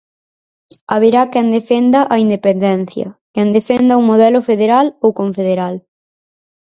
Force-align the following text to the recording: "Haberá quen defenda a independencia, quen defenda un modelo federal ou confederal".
"Haberá 0.93 1.21
quen 1.33 1.47
defenda 1.57 1.99
a 2.13 2.15
independencia, 2.25 3.07
quen 3.33 3.47
defenda 3.57 3.99
un 3.99 4.05
modelo 4.11 4.39
federal 4.49 4.87
ou 5.03 5.09
confederal". 5.19 5.75